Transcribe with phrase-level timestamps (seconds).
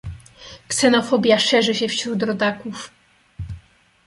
[0.67, 2.91] Ksenofobia szerzy się wśród rodaków.